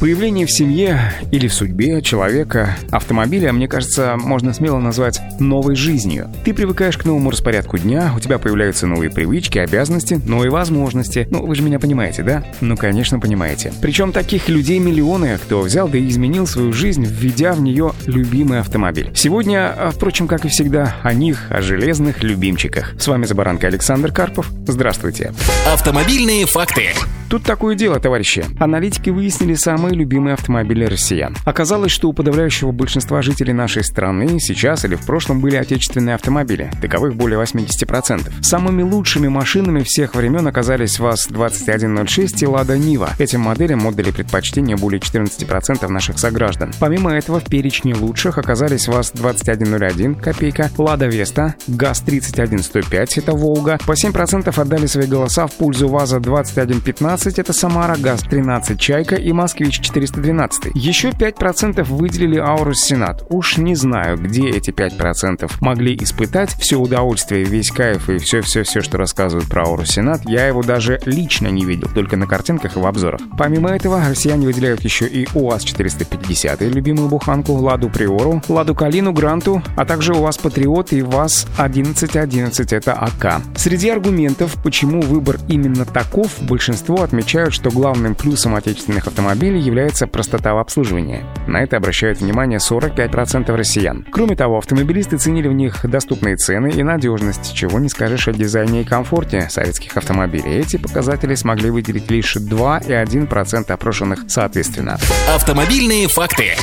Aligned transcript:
Появление 0.00 0.46
в 0.46 0.50
семье 0.50 1.12
или 1.30 1.46
в 1.46 1.52
судьбе 1.52 2.00
человека 2.00 2.74
автомобиля, 2.90 3.52
мне 3.52 3.68
кажется, 3.68 4.16
можно 4.16 4.54
смело 4.54 4.78
назвать 4.78 5.20
новой 5.38 5.76
жизнью. 5.76 6.30
Ты 6.42 6.54
привыкаешь 6.54 6.96
к 6.96 7.04
новому 7.04 7.30
распорядку 7.30 7.76
дня, 7.76 8.14
у 8.16 8.18
тебя 8.18 8.38
появляются 8.38 8.86
новые 8.86 9.10
привычки, 9.10 9.58
обязанности, 9.58 10.14
новые 10.24 10.50
возможности. 10.50 11.28
Ну, 11.30 11.44
вы 11.44 11.54
же 11.54 11.62
меня 11.62 11.78
понимаете, 11.78 12.22
да? 12.22 12.42
Ну, 12.62 12.78
конечно, 12.78 13.20
понимаете. 13.20 13.74
Причем 13.82 14.12
таких 14.12 14.48
людей 14.48 14.78
миллионы, 14.78 15.36
кто 15.36 15.60
взял 15.60 15.86
да 15.86 15.98
и 15.98 16.08
изменил 16.08 16.46
свою 16.46 16.72
жизнь, 16.72 17.04
введя 17.04 17.52
в 17.52 17.60
нее 17.60 17.92
любимый 18.06 18.60
автомобиль. 18.60 19.10
Сегодня, 19.14 19.70
а, 19.70 19.90
впрочем, 19.90 20.28
как 20.28 20.46
и 20.46 20.48
всегда, 20.48 20.96
о 21.02 21.12
них, 21.12 21.48
о 21.50 21.60
железных 21.60 22.22
любимчиках. 22.22 22.94
С 22.98 23.06
вами 23.06 23.26
Забаранка 23.26 23.66
Александр 23.66 24.12
Карпов. 24.12 24.50
Здравствуйте. 24.66 25.34
Автомобильные 25.66 26.46
факты. 26.46 26.94
Тут 27.30 27.44
такое 27.44 27.76
дело, 27.76 28.00
товарищи. 28.00 28.44
Аналитики 28.58 29.08
выяснили 29.08 29.54
самые 29.54 29.94
любимые 29.94 30.34
автомобили 30.34 30.84
россиян. 30.84 31.36
Оказалось, 31.44 31.92
что 31.92 32.08
у 32.08 32.12
подавляющего 32.12 32.72
большинства 32.72 33.22
жителей 33.22 33.52
нашей 33.52 33.84
страны 33.84 34.40
сейчас 34.40 34.84
или 34.84 34.96
в 34.96 35.06
прошлом 35.06 35.40
были 35.40 35.54
отечественные 35.54 36.16
автомобили. 36.16 36.72
Таковых 36.82 37.14
более 37.14 37.40
80%. 37.40 38.42
Самыми 38.42 38.82
лучшими 38.82 39.28
машинами 39.28 39.84
всех 39.84 40.16
времен 40.16 40.44
оказались 40.48 40.98
ВАЗ-2106 40.98 42.42
и 42.42 42.46
Лада 42.46 42.76
Нива. 42.76 43.10
Этим 43.20 43.42
моделям 43.42 43.86
отдали 43.86 44.10
предпочтение 44.10 44.76
более 44.76 44.98
14% 44.98 45.86
наших 45.86 46.18
сограждан. 46.18 46.72
Помимо 46.80 47.12
этого, 47.12 47.38
в 47.38 47.44
перечне 47.44 47.94
лучших 47.94 48.38
оказались 48.38 48.88
ВАЗ-2101 48.88 50.20
копейка, 50.20 50.68
Лада 50.76 51.06
Веста, 51.06 51.54
ГАЗ-3105 51.68 53.08
это 53.18 53.32
Волга. 53.34 53.78
По 53.86 53.92
7% 53.92 54.60
отдали 54.60 54.86
свои 54.86 55.06
голоса 55.06 55.46
в 55.46 55.52
пользу 55.52 55.86
ВАЗа-2115 55.86 57.19
12 57.20 57.38
это 57.38 57.52
Самара, 57.52 57.96
ГАЗ-13 57.98 58.78
Чайка 58.78 59.14
и 59.14 59.30
Москвич-412. 59.32 60.70
Еще 60.74 61.10
5% 61.10 61.84
выделили 61.84 62.38
Аурус 62.38 62.80
Сенат. 62.80 63.26
Уж 63.28 63.58
не 63.58 63.74
знаю, 63.74 64.16
где 64.16 64.48
эти 64.48 64.70
5% 64.70 65.50
могли 65.60 65.94
испытать 66.00 66.54
все 66.54 66.76
удовольствие, 66.76 67.44
весь 67.44 67.70
кайф 67.70 68.08
и 68.08 68.16
все-все-все, 68.16 68.80
что 68.80 68.96
рассказывают 68.96 69.50
про 69.50 69.64
Аурус 69.64 69.90
Сенат. 69.90 70.22
Я 70.24 70.46
его 70.46 70.62
даже 70.62 70.98
лично 71.04 71.48
не 71.48 71.66
видел, 71.66 71.90
только 71.94 72.16
на 72.16 72.26
картинках 72.26 72.76
и 72.76 72.80
в 72.80 72.86
обзорах. 72.86 73.20
Помимо 73.36 73.68
этого, 73.68 74.02
россияне 74.08 74.46
выделяют 74.46 74.80
еще 74.80 75.06
и 75.06 75.26
УАЗ-450, 75.34 76.66
любимую 76.70 77.10
буханку, 77.10 77.52
Ладу 77.52 77.90
Приору, 77.90 78.42
Ладу 78.48 78.74
Калину, 78.74 79.12
Гранту, 79.12 79.62
а 79.76 79.84
также 79.84 80.14
УАЗ 80.14 80.38
Патриот 80.38 80.94
и 80.94 81.02
ВАЗ-1111, 81.02 82.74
это 82.74 82.94
АК. 82.94 83.42
Среди 83.56 83.90
аргументов, 83.90 84.56
почему 84.62 85.02
выбор 85.02 85.38
именно 85.48 85.84
таков, 85.84 86.40
большинство 86.40 87.09
отмечают, 87.10 87.52
что 87.52 87.70
главным 87.70 88.14
плюсом 88.14 88.54
отечественных 88.54 89.08
автомобилей 89.08 89.60
является 89.60 90.06
простота 90.06 90.54
в 90.54 90.58
обслуживании. 90.58 91.24
На 91.48 91.62
это 91.62 91.76
обращают 91.76 92.20
внимание 92.20 92.58
45% 92.58 93.52
россиян. 93.54 94.06
Кроме 94.12 94.36
того, 94.36 94.58
автомобилисты 94.58 95.18
ценили 95.18 95.48
в 95.48 95.52
них 95.52 95.84
доступные 95.84 96.36
цены 96.36 96.70
и 96.70 96.82
надежность, 96.84 97.52
чего 97.52 97.80
не 97.80 97.88
скажешь 97.88 98.28
о 98.28 98.32
дизайне 98.32 98.82
и 98.82 98.84
комфорте 98.84 99.48
советских 99.50 99.96
автомобилей. 99.96 100.60
Эти 100.60 100.76
показатели 100.76 101.34
смогли 101.34 101.70
выделить 101.70 102.10
лишь 102.10 102.34
2 102.34 102.78
и 102.78 102.92
1% 102.92 103.72
опрошенных 103.72 104.24
соответственно. 104.28 104.98
Автомобильные 105.34 106.06
факты. 106.06 106.54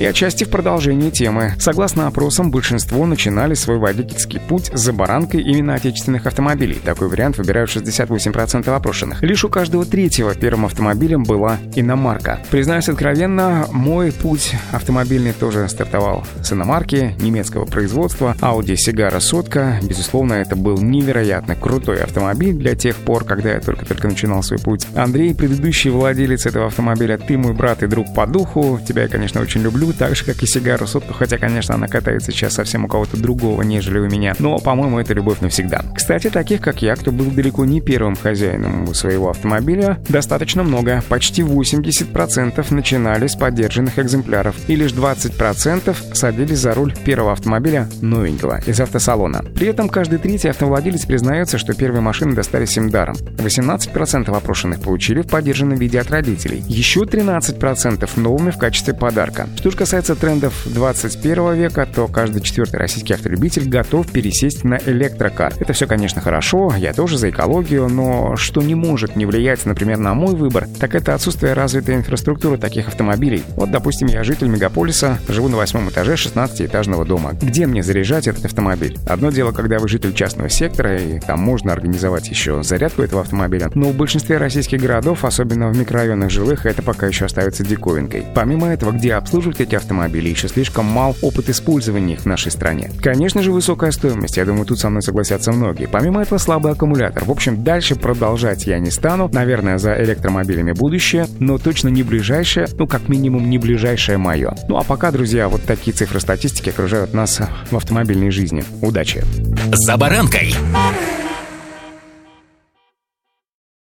И 0.00 0.04
отчасти 0.06 0.44
в 0.44 0.48
продолжении 0.48 1.10
темы. 1.10 1.52
Согласно 1.58 2.06
опросам, 2.06 2.50
большинство 2.50 3.04
начинали 3.04 3.52
свой 3.52 3.76
водительский 3.76 4.40
путь 4.40 4.70
за 4.72 4.94
баранкой 4.94 5.42
именно 5.42 5.74
отечественных 5.74 6.24
автомобилей. 6.24 6.80
Такой 6.82 7.08
вариант 7.08 7.36
выбирают 7.36 7.68
68% 7.68 8.74
опрошенных. 8.74 9.22
Лишь 9.22 9.44
у 9.44 9.50
каждого 9.50 9.84
третьего 9.84 10.34
первым 10.34 10.64
автомобилем 10.64 11.24
была 11.24 11.58
иномарка. 11.74 12.40
Признаюсь 12.50 12.88
откровенно, 12.88 13.66
мой 13.72 14.10
путь 14.10 14.54
автомобильный 14.72 15.34
тоже 15.34 15.68
стартовал 15.68 16.24
с 16.42 16.50
иномарки 16.50 17.14
немецкого 17.20 17.66
производства 17.66 18.34
Audi 18.40 18.76
Сигара 18.76 19.20
Сотка. 19.20 19.80
Безусловно, 19.82 20.32
это 20.32 20.56
был 20.56 20.78
невероятно 20.78 21.56
крутой 21.56 22.02
автомобиль 22.02 22.54
для 22.54 22.74
тех 22.74 22.96
пор, 22.96 23.24
когда 23.24 23.52
я 23.52 23.60
только-только 23.60 24.08
начинал 24.08 24.42
свой 24.42 24.60
путь. 24.60 24.86
Андрей, 24.94 25.34
предыдущий 25.34 25.90
владелец 25.90 26.46
этого 26.46 26.68
автомобиля, 26.68 27.18
ты 27.18 27.36
мой 27.36 27.52
брат 27.52 27.82
и 27.82 27.86
друг 27.86 28.14
по 28.14 28.26
духу. 28.26 28.80
Тебя 28.88 29.02
я, 29.02 29.08
конечно, 29.08 29.42
очень 29.42 29.60
люблю 29.60 29.89
так 29.92 30.16
же, 30.16 30.24
как 30.24 30.42
и 30.42 30.46
сигару 30.46 30.86
сотку, 30.86 31.14
хотя, 31.14 31.38
конечно, 31.38 31.74
она 31.74 31.86
катается 31.86 32.32
сейчас 32.32 32.54
совсем 32.54 32.84
у 32.84 32.88
кого-то 32.88 33.16
другого, 33.16 33.62
нежели 33.62 33.98
у 33.98 34.08
меня. 34.08 34.34
Но, 34.38 34.58
по-моему, 34.58 34.98
это 34.98 35.14
любовь 35.14 35.40
навсегда. 35.40 35.84
Кстати, 35.94 36.30
таких, 36.30 36.60
как 36.60 36.82
я, 36.82 36.96
кто 36.96 37.12
был 37.12 37.26
далеко 37.26 37.64
не 37.64 37.80
первым 37.80 38.16
хозяином 38.16 38.94
своего 38.94 39.30
автомобиля, 39.30 39.98
достаточно 40.08 40.62
много. 40.62 41.02
Почти 41.08 41.42
80% 41.42 42.74
начинали 42.74 43.26
с 43.26 43.36
поддержанных 43.36 43.98
экземпляров, 43.98 44.56
и 44.68 44.76
лишь 44.76 44.92
20% 44.92 45.96
садились 46.14 46.58
за 46.58 46.74
руль 46.74 46.94
первого 47.04 47.32
автомобиля 47.32 47.88
новенького 48.00 48.60
из 48.66 48.80
автосалона. 48.80 49.44
При 49.54 49.68
этом 49.68 49.88
каждый 49.88 50.18
третий 50.18 50.48
автовладелец 50.48 51.04
признается, 51.04 51.58
что 51.58 51.74
первые 51.74 52.00
машины 52.00 52.34
достались 52.34 52.76
им 52.76 52.90
даром. 52.90 53.16
18% 53.38 54.36
опрошенных 54.36 54.80
получили 54.80 55.22
в 55.22 55.28
поддержанном 55.28 55.78
виде 55.78 56.00
от 56.00 56.10
родителей. 56.10 56.62
Еще 56.66 57.00
13% 57.00 58.08
новыми 58.20 58.50
в 58.50 58.58
качестве 58.58 58.94
подарка. 58.94 59.48
Что 59.56 59.70
же 59.70 59.76
касается 59.80 60.14
трендов 60.14 60.52
21 60.66 61.54
века, 61.54 61.86
то 61.86 62.06
каждый 62.06 62.42
четвертый 62.42 62.76
российский 62.76 63.14
автолюбитель 63.14 63.66
готов 63.66 64.12
пересесть 64.12 64.62
на 64.62 64.78
электрокар. 64.84 65.54
Это 65.58 65.72
все, 65.72 65.86
конечно, 65.86 66.20
хорошо, 66.20 66.74
я 66.76 66.92
тоже 66.92 67.16
за 67.16 67.30
экологию, 67.30 67.88
но 67.88 68.36
что 68.36 68.60
не 68.60 68.74
может 68.74 69.16
не 69.16 69.24
влиять, 69.24 69.64
например, 69.64 69.96
на 69.96 70.12
мой 70.12 70.34
выбор, 70.34 70.68
так 70.78 70.94
это 70.94 71.14
отсутствие 71.14 71.54
развитой 71.54 71.94
инфраструктуры 71.94 72.58
таких 72.58 72.88
автомобилей. 72.88 73.42
Вот, 73.56 73.70
допустим, 73.70 74.08
я 74.08 74.22
житель 74.22 74.48
мегаполиса, 74.48 75.18
живу 75.28 75.48
на 75.48 75.56
восьмом 75.56 75.88
этаже 75.88 76.12
16-этажного 76.12 77.06
дома. 77.06 77.32
Где 77.40 77.66
мне 77.66 77.82
заряжать 77.82 78.28
этот 78.28 78.44
автомобиль? 78.44 78.98
Одно 79.06 79.30
дело, 79.30 79.52
когда 79.52 79.78
вы 79.78 79.88
житель 79.88 80.12
частного 80.12 80.50
сектора, 80.50 80.98
и 80.98 81.20
там 81.20 81.40
можно 81.40 81.72
организовать 81.72 82.28
еще 82.28 82.62
зарядку 82.62 83.00
этого 83.00 83.22
автомобиля, 83.22 83.70
но 83.74 83.88
в 83.88 83.96
большинстве 83.96 84.36
российских 84.36 84.82
городов, 84.82 85.24
особенно 85.24 85.70
в 85.70 85.78
микрорайонах 85.78 86.28
жилых, 86.28 86.66
это 86.66 86.82
пока 86.82 87.06
еще 87.06 87.24
остается 87.24 87.64
диковинкой. 87.64 88.26
Помимо 88.34 88.68
этого, 88.68 88.92
где 88.92 89.14
обслуживать 89.14 89.59
эти 89.60 89.74
автомобили, 89.74 90.28
еще 90.28 90.48
слишком 90.48 90.86
мал 90.86 91.16
опыт 91.22 91.48
использования 91.48 92.14
их 92.14 92.20
в 92.20 92.26
нашей 92.26 92.50
стране. 92.50 92.90
Конечно 93.00 93.42
же, 93.42 93.52
высокая 93.52 93.90
стоимость, 93.90 94.36
я 94.36 94.44
думаю, 94.44 94.66
тут 94.66 94.78
со 94.78 94.90
мной 94.90 95.02
согласятся 95.02 95.52
многие. 95.52 95.86
Помимо 95.86 96.22
этого, 96.22 96.38
слабый 96.38 96.72
аккумулятор. 96.72 97.24
В 97.24 97.30
общем, 97.30 97.62
дальше 97.62 97.96
продолжать 97.96 98.66
я 98.66 98.78
не 98.78 98.90
стану. 98.90 99.28
Наверное, 99.32 99.78
за 99.78 99.94
электромобилями 100.02 100.72
будущее, 100.72 101.26
но 101.38 101.58
точно 101.58 101.88
не 101.88 102.02
ближайшее, 102.02 102.68
ну, 102.72 102.86
как 102.86 103.08
минимум, 103.08 103.48
не 103.50 103.58
ближайшее 103.58 104.18
мое. 104.18 104.54
Ну, 104.68 104.76
а 104.76 104.84
пока, 104.84 105.10
друзья, 105.10 105.48
вот 105.48 105.62
такие 105.64 105.92
цифры 105.92 106.20
статистики 106.20 106.70
окружают 106.70 107.14
нас 107.14 107.40
в 107.70 107.76
автомобильной 107.76 108.30
жизни. 108.30 108.64
Удачи! 108.80 109.24
За 109.72 109.96
баранкой! 109.96 110.54